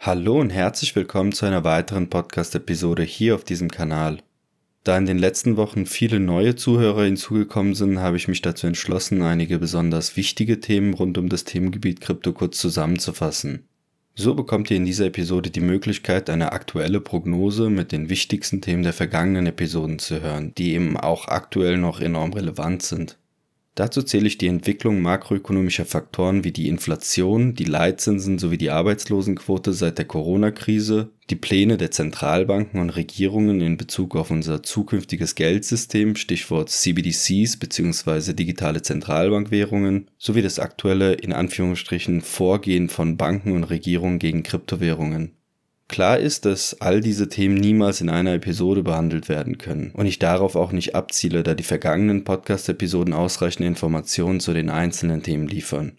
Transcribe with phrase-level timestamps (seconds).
[0.00, 4.18] Hallo und herzlich willkommen zu einer weiteren Podcast-Episode hier auf diesem Kanal.
[4.84, 9.22] Da in den letzten Wochen viele neue Zuhörer hinzugekommen sind, habe ich mich dazu entschlossen,
[9.22, 13.64] einige besonders wichtige Themen rund um das Themengebiet Krypto kurz zusammenzufassen.
[14.14, 18.84] So bekommt ihr in dieser Episode die Möglichkeit, eine aktuelle Prognose mit den wichtigsten Themen
[18.84, 23.18] der vergangenen Episoden zu hören, die eben auch aktuell noch enorm relevant sind.
[23.78, 29.72] Dazu zähle ich die Entwicklung makroökonomischer Faktoren wie die Inflation, die Leitzinsen sowie die Arbeitslosenquote
[29.72, 36.16] seit der Corona-Krise, die Pläne der Zentralbanken und Regierungen in Bezug auf unser zukünftiges Geldsystem,
[36.16, 38.32] Stichwort CBDCs bzw.
[38.32, 45.37] digitale Zentralbankwährungen, sowie das aktuelle in Anführungsstrichen Vorgehen von Banken und Regierungen gegen Kryptowährungen.
[45.88, 50.18] Klar ist, dass all diese Themen niemals in einer Episode behandelt werden können und ich
[50.18, 55.92] darauf auch nicht abziele, da die vergangenen Podcast-Episoden ausreichende Informationen zu den einzelnen Themen liefern.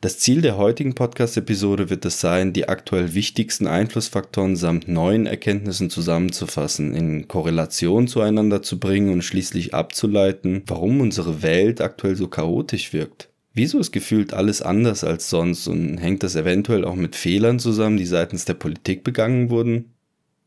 [0.00, 5.90] Das Ziel der heutigen Podcast-Episode wird es sein, die aktuell wichtigsten Einflussfaktoren samt neuen Erkenntnissen
[5.90, 12.92] zusammenzufassen, in Korrelation zueinander zu bringen und schließlich abzuleiten, warum unsere Welt aktuell so chaotisch
[12.92, 13.30] wirkt.
[13.58, 17.96] Wieso ist gefühlt alles anders als sonst und hängt das eventuell auch mit Fehlern zusammen,
[17.96, 19.94] die seitens der Politik begangen wurden?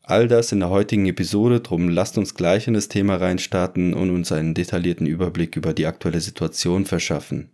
[0.02, 4.10] All das in der heutigen Episode, drum lasst uns gleich in das Thema reinstarten und
[4.10, 7.50] uns einen detaillierten Überblick über die aktuelle Situation verschaffen.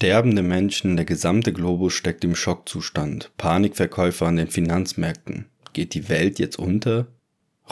[0.00, 3.32] Sterbende Menschen, der gesamte Globus steckt im Schockzustand.
[3.36, 5.46] Panikverkäufe an den Finanzmärkten.
[5.72, 7.08] Geht die Welt jetzt unter?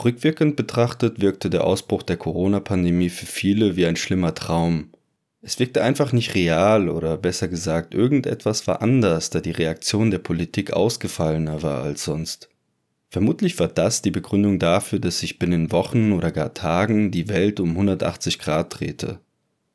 [0.03, 4.89] Rückwirkend betrachtet wirkte der Ausbruch der Corona-Pandemie für viele wie ein schlimmer Traum.
[5.41, 10.19] Es wirkte einfach nicht real oder besser gesagt, irgendetwas war anders, da die Reaktion der
[10.19, 12.49] Politik ausgefallener war als sonst.
[13.09, 17.61] Vermutlich war das die Begründung dafür, dass sich binnen Wochen oder gar Tagen die Welt
[17.61, 19.21] um 180 Grad drehte.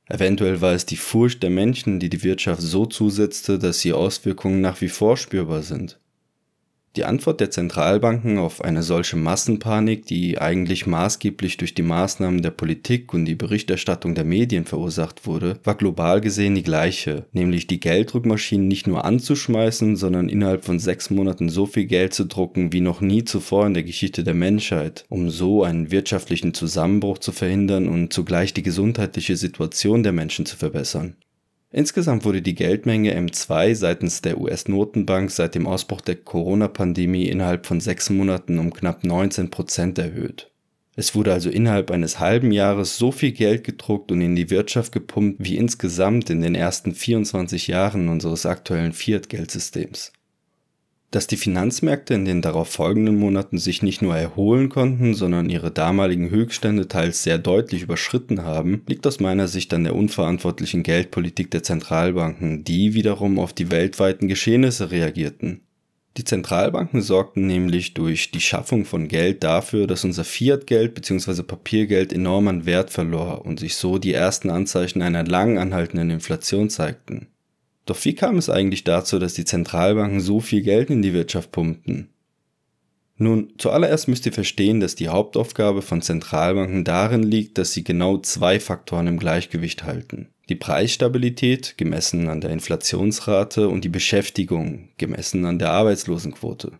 [0.08, 4.60] Eventuell war es die Furcht der Menschen, die die Wirtschaft so zusetzte, dass die Auswirkungen
[4.60, 6.01] nach wie vor spürbar sind.
[6.94, 12.50] Die Antwort der Zentralbanken auf eine solche Massenpanik, die eigentlich maßgeblich durch die Maßnahmen der
[12.50, 17.80] Politik und die Berichterstattung der Medien verursacht wurde, war global gesehen die gleiche, nämlich die
[17.80, 22.82] Gelddruckmaschinen nicht nur anzuschmeißen, sondern innerhalb von sechs Monaten so viel Geld zu drucken wie
[22.82, 27.88] noch nie zuvor in der Geschichte der Menschheit, um so einen wirtschaftlichen Zusammenbruch zu verhindern
[27.88, 31.16] und zugleich die gesundheitliche Situation der Menschen zu verbessern.
[31.72, 37.80] Insgesamt wurde die Geldmenge M2 seitens der US-Notenbank seit dem Ausbruch der Corona-Pandemie innerhalb von
[37.80, 40.50] sechs Monaten um knapp 19 Prozent erhöht.
[40.94, 44.92] Es wurde also innerhalb eines halben Jahres so viel Geld gedruckt und in die Wirtschaft
[44.92, 50.12] gepumpt wie insgesamt in den ersten 24 Jahren unseres aktuellen Fiat-Geldsystems.
[51.12, 55.70] Dass die Finanzmärkte in den darauf folgenden Monaten sich nicht nur erholen konnten, sondern ihre
[55.70, 61.50] damaligen Höchststände teils sehr deutlich überschritten haben, liegt aus meiner Sicht an der unverantwortlichen Geldpolitik
[61.50, 65.60] der Zentralbanken, die wiederum auf die weltweiten Geschehnisse reagierten.
[66.16, 71.42] Die Zentralbanken sorgten nämlich durch die Schaffung von Geld dafür, dass unser Fiat-Geld bzw.
[71.42, 76.70] Papiergeld enorm an Wert verlor und sich so die ersten Anzeichen einer lang anhaltenden Inflation
[76.70, 77.28] zeigten.
[77.86, 81.50] Doch wie kam es eigentlich dazu, dass die Zentralbanken so viel Geld in die Wirtschaft
[81.52, 82.08] pumpten?
[83.16, 88.18] Nun, zuallererst müsst ihr verstehen, dass die Hauptaufgabe von Zentralbanken darin liegt, dass sie genau
[88.18, 90.28] zwei Faktoren im Gleichgewicht halten.
[90.48, 96.72] Die Preisstabilität, gemessen an der Inflationsrate, und die Beschäftigung, gemessen an der Arbeitslosenquote.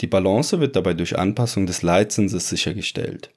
[0.00, 3.30] Die Balance wird dabei durch Anpassung des Leitzinses sichergestellt.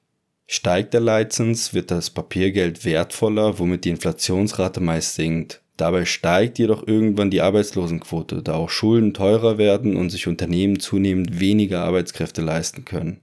[0.46, 5.61] Steigt der Leitzins, wird das Papiergeld wertvoller, womit die Inflationsrate meist sinkt.
[5.82, 11.40] Dabei steigt jedoch irgendwann die Arbeitslosenquote, da auch Schulden teurer werden und sich Unternehmen zunehmend
[11.40, 13.18] weniger Arbeitskräfte leisten können.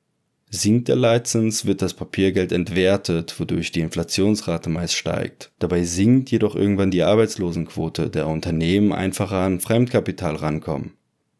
[0.49, 5.53] Sinkt der Leitzins, wird das Papiergeld entwertet, wodurch die Inflationsrate meist steigt.
[5.59, 10.95] Dabei sinkt jedoch irgendwann die Arbeitslosenquote, da Unternehmen einfacher an Fremdkapital rankommen.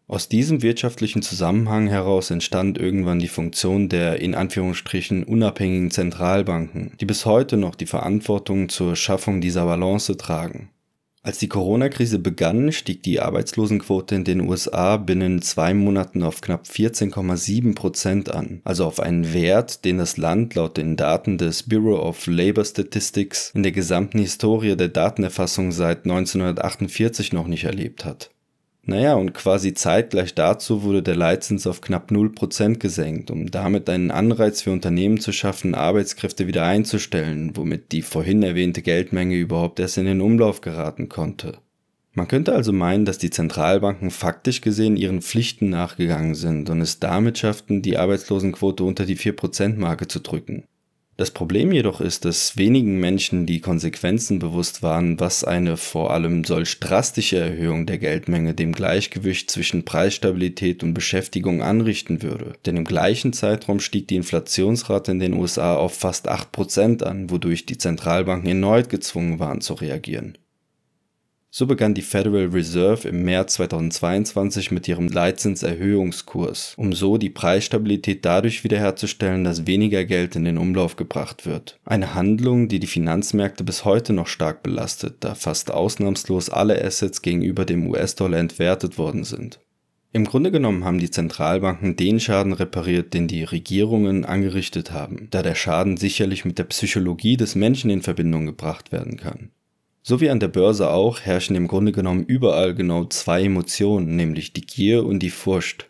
[0.08, 7.06] Aus diesem wirtschaftlichen Zusammenhang heraus entstand irgendwann die Funktion der in Anführungsstrichen unabhängigen Zentralbanken, die
[7.06, 10.70] bis heute noch die Verantwortung zur Schaffung dieser Balance tragen.
[11.22, 16.66] Als die Corona-Krise begann, stieg die Arbeitslosenquote in den USA binnen zwei Monaten auf knapp
[16.66, 22.00] 14,7 Prozent an, also auf einen Wert, den das Land laut den Daten des Bureau
[22.08, 28.30] of Labor Statistics in der gesamten Historie der Datenerfassung seit 1948 noch nicht erlebt hat.
[28.84, 34.10] Naja, und quasi zeitgleich dazu wurde der Leitzins auf knapp 0% gesenkt, um damit einen
[34.10, 39.98] Anreiz für Unternehmen zu schaffen, Arbeitskräfte wieder einzustellen, womit die vorhin erwähnte Geldmenge überhaupt erst
[39.98, 41.60] in den Umlauf geraten konnte.
[42.14, 47.00] Man könnte also meinen, dass die Zentralbanken faktisch gesehen ihren Pflichten nachgegangen sind und es
[47.00, 50.66] damit schafften, die Arbeitslosenquote unter die 4%-Marke zu drücken.
[51.20, 56.46] Das Problem jedoch ist, dass wenigen Menschen die Konsequenzen bewusst waren, was eine vor allem
[56.46, 62.54] solch drastische Erhöhung der Geldmenge dem Gleichgewicht zwischen Preisstabilität und Beschäftigung anrichten würde.
[62.66, 67.66] Denn im gleichen Zeitraum stieg die Inflationsrate in den USA auf fast 8% an, wodurch
[67.66, 70.38] die Zentralbanken erneut gezwungen waren zu reagieren.
[71.52, 78.24] So begann die Federal Reserve im März 2022 mit ihrem Leitzinserhöhungskurs, um so die Preisstabilität
[78.24, 81.80] dadurch wiederherzustellen, dass weniger Geld in den Umlauf gebracht wird.
[81.86, 87.24] Eine Handlung, die die Finanzmärkte bis heute noch stark belastet, da fast ausnahmslos alle Assets
[87.24, 89.60] gegenüber dem US-Dollar entwertet worden sind.
[90.12, 95.42] Im Grunde genommen haben die Zentralbanken den Schaden repariert, den die Regierungen angerichtet haben, da
[95.42, 99.50] der Schaden sicherlich mit der Psychologie des Menschen in Verbindung gebracht werden kann.
[100.02, 104.54] So wie an der Börse auch herrschen im Grunde genommen überall genau zwei Emotionen, nämlich
[104.54, 105.90] die Gier und die Furcht.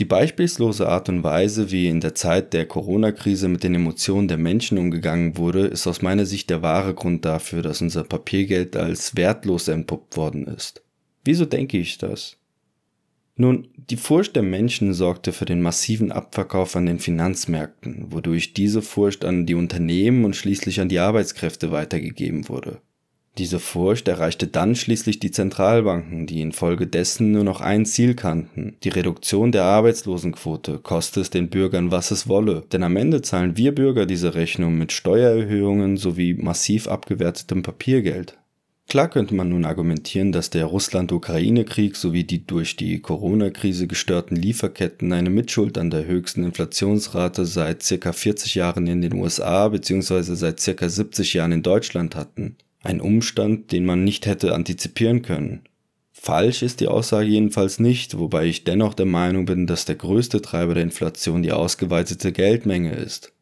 [0.00, 4.38] Die beispielslose Art und Weise, wie in der Zeit der Corona-Krise mit den Emotionen der
[4.38, 9.14] Menschen umgegangen wurde, ist aus meiner Sicht der wahre Grund dafür, dass unser Papiergeld als
[9.14, 10.82] wertlos entpuppt worden ist.
[11.24, 12.38] Wieso denke ich das?
[13.36, 18.82] Nun, die Furcht der Menschen sorgte für den massiven Abverkauf an den Finanzmärkten, wodurch diese
[18.82, 22.80] Furcht an die Unternehmen und schließlich an die Arbeitskräfte weitergegeben wurde.
[23.36, 28.90] Diese Furcht erreichte dann schließlich die Zentralbanken, die infolgedessen nur noch ein Ziel kannten, die
[28.90, 32.62] Reduktion der Arbeitslosenquote, koste es den Bürgern, was es wolle.
[32.70, 38.38] Denn am Ende zahlen wir Bürger diese Rechnung mit Steuererhöhungen sowie massiv abgewertetem Papiergeld.
[38.88, 45.12] Klar könnte man nun argumentieren, dass der Russland-Ukraine-Krieg sowie die durch die Corona-Krise gestörten Lieferketten
[45.12, 50.34] eine Mitschuld an der höchsten Inflationsrate seit circa 40 Jahren in den USA bzw.
[50.34, 52.56] seit circa 70 Jahren in Deutschland hatten.
[52.84, 55.62] Ein Umstand, den man nicht hätte antizipieren können.
[56.12, 60.42] Falsch ist die Aussage jedenfalls nicht, wobei ich dennoch der Meinung bin, dass der größte
[60.42, 63.32] Treiber der Inflation die ausgeweitete Geldmenge ist.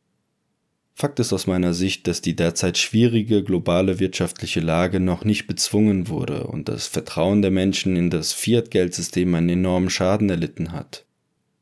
[0.94, 6.08] Fakt ist aus meiner Sicht, dass die derzeit schwierige globale wirtschaftliche Lage noch nicht bezwungen
[6.08, 11.04] wurde und das Vertrauen der Menschen in das Fiat-Geldsystem einen enormen Schaden erlitten hat.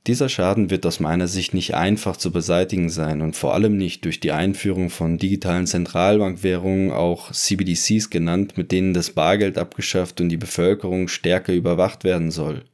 [0.06, 4.04] Dieser Schaden wird aus meiner Sicht nicht einfach zu beseitigen sein und vor allem nicht
[4.06, 10.30] durch die Einführung von digitalen Zentralbankwährungen, auch CBDCs genannt, mit denen das Bargeld abgeschafft und
[10.30, 12.64] die Bevölkerung stärker überwacht werden soll.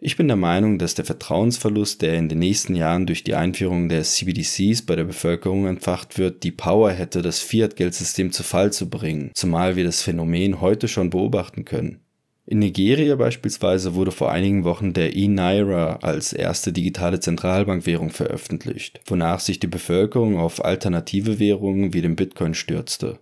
[0.00, 3.88] Ich bin der Meinung, dass der Vertrauensverlust, der in den nächsten Jahren durch die Einführung
[3.88, 8.90] der CBDCs bei der Bevölkerung entfacht wird, die Power hätte, das Fiat-Geldsystem zu Fall zu
[8.90, 12.00] bringen, zumal wir das Phänomen heute schon beobachten können.
[12.46, 19.40] In Nigeria beispielsweise wurde vor einigen Wochen der E-Naira als erste digitale Zentralbankwährung veröffentlicht, wonach
[19.40, 23.18] sich die Bevölkerung auf alternative Währungen wie den Bitcoin stürzte.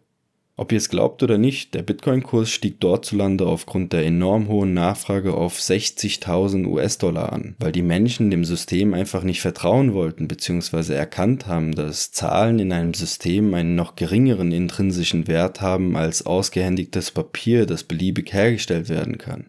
[0.55, 5.33] Ob ihr es glaubt oder nicht, der Bitcoin-Kurs stieg dortzulande aufgrund der enorm hohen Nachfrage
[5.33, 10.93] auf 60.000 US-Dollar an, weil die Menschen dem System einfach nicht vertrauen wollten bzw.
[10.93, 17.13] erkannt haben, dass Zahlen in einem System einen noch geringeren intrinsischen Wert haben als ausgehändigtes
[17.13, 19.47] Papier, das beliebig hergestellt werden kann.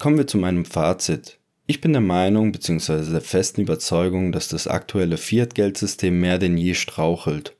[0.00, 1.38] Kommen wir zu meinem Fazit.
[1.68, 3.08] Ich bin der Meinung bzw.
[3.08, 7.54] der festen Überzeugung, dass das aktuelle Fiat-Geldsystem mehr denn je strauchelt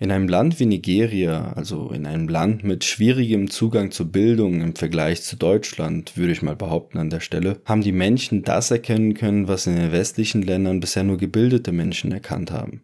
[0.00, 4.76] in einem Land wie Nigeria, also in einem Land mit schwierigem Zugang zur Bildung im
[4.76, 9.14] Vergleich zu Deutschland, würde ich mal behaupten an der Stelle, haben die Menschen das erkennen
[9.14, 12.82] können, was in den westlichen Ländern bisher nur gebildete Menschen erkannt haben.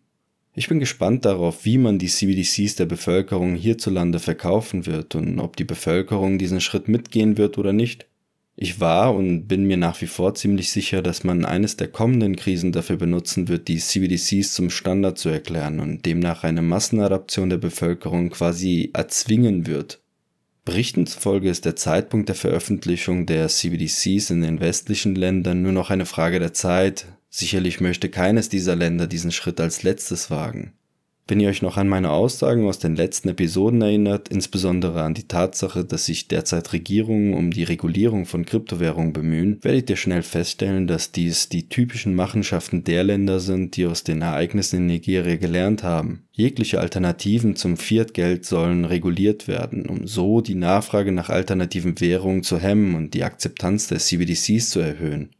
[0.57, 5.57] Ich bin gespannt darauf, wie man die CBDCs der Bevölkerung hierzulande verkaufen wird und ob
[5.57, 8.07] die Bevölkerung diesen Schritt mitgehen wird oder nicht.
[8.57, 12.37] Ich war und bin mir nach wie vor ziemlich sicher, dass man eines der kommenden
[12.37, 17.57] Krisen dafür benutzen wird, die CBDCs zum Standard zu erklären und demnach eine Massenadaption der
[17.57, 20.01] Bevölkerung quasi erzwingen wird.
[20.65, 25.91] Berichten zufolge ist der Zeitpunkt der Veröffentlichung der CBDCs in den westlichen Ländern nur noch
[25.91, 27.07] eine Frage der Zeit.
[27.29, 30.73] Sicherlich möchte keines dieser Länder diesen Schritt als letztes wagen.
[31.27, 35.27] Wenn ihr euch noch an meine Aussagen aus den letzten Episoden erinnert, insbesondere an die
[35.27, 40.87] Tatsache, dass sich derzeit Regierungen um die Regulierung von Kryptowährungen bemühen, werdet ihr schnell feststellen,
[40.87, 45.83] dass dies die typischen Machenschaften der Länder sind, die aus den Ereignissen in Nigeria gelernt
[45.83, 46.25] haben.
[46.33, 52.59] Jegliche Alternativen zum Fiat-Geld sollen reguliert werden, um so die Nachfrage nach alternativen Währungen zu
[52.59, 55.31] hemmen und die Akzeptanz der CBDCs zu erhöhen.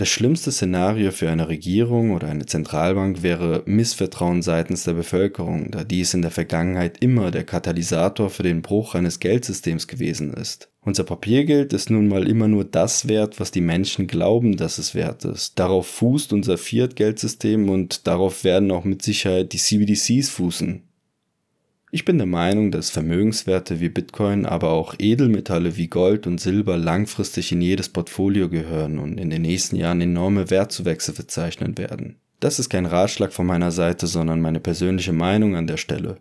[0.00, 5.84] Das schlimmste Szenario für eine Regierung oder eine Zentralbank wäre Missvertrauen seitens der Bevölkerung, da
[5.84, 10.70] dies in der Vergangenheit immer der Katalysator für den Bruch eines Geldsystems gewesen ist.
[10.80, 14.94] Unser Papiergeld ist nun mal immer nur das wert, was die Menschen glauben, dass es
[14.94, 15.58] wert ist.
[15.58, 20.80] Darauf fußt unser Fiat-Geldsystem und darauf werden auch mit Sicherheit die CBDCs fußen.
[21.92, 26.76] Ich bin der Meinung, dass Vermögenswerte wie Bitcoin, aber auch Edelmetalle wie Gold und Silber
[26.76, 32.14] langfristig in jedes Portfolio gehören und in den nächsten Jahren enorme Wertzuwächse verzeichnen werden.
[32.38, 36.18] Das ist kein Ratschlag von meiner Seite, sondern meine persönliche Meinung an der Stelle.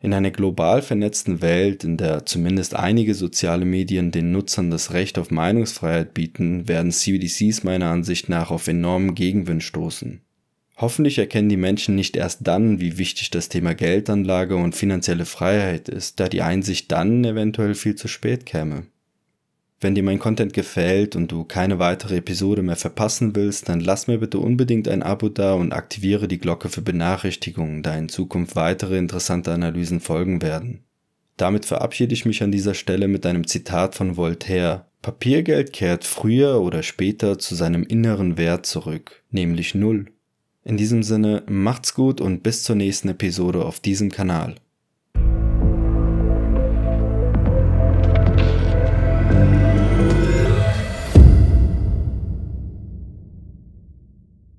[0.00, 5.16] In einer global vernetzten Welt, in der zumindest einige soziale Medien den Nutzern das Recht
[5.16, 10.23] auf Meinungsfreiheit bieten, werden CBDCs meiner Ansicht nach auf enormen Gegenwind stoßen.
[10.76, 15.88] Hoffentlich erkennen die Menschen nicht erst dann, wie wichtig das Thema Geldanlage und finanzielle Freiheit
[15.88, 18.86] ist, da die Einsicht dann eventuell viel zu spät käme.
[19.80, 24.06] Wenn dir mein Content gefällt und du keine weitere Episode mehr verpassen willst, dann lass
[24.06, 28.56] mir bitte unbedingt ein Abo da und aktiviere die Glocke für Benachrichtigungen, da in Zukunft
[28.56, 30.84] weitere interessante Analysen folgen werden.
[31.36, 34.86] Damit verabschiede ich mich an dieser Stelle mit einem Zitat von Voltaire.
[35.02, 40.13] Papiergeld kehrt früher oder später zu seinem inneren Wert zurück, nämlich Null.
[40.64, 44.54] In diesem Sinne, macht's gut und bis zur nächsten Episode auf diesem Kanal.